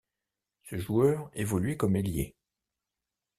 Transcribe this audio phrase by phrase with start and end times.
[0.63, 2.35] Ce joueur évoluait comme ailier.